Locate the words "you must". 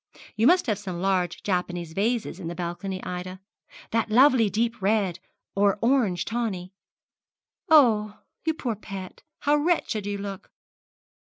0.35-0.65